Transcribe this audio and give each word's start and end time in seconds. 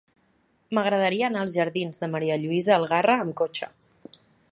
M'agradaria 0.77 1.27
anar 1.27 1.43
als 1.45 1.53
jardins 1.57 2.01
de 2.03 2.09
Ma. 2.13 2.21
Lluïsa 2.45 2.73
Algarra 2.77 3.19
amb 3.27 3.37
cotxe. 3.43 3.71